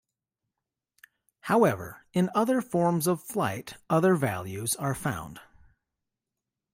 [1.41, 5.39] However, in other forms of flight other values are found.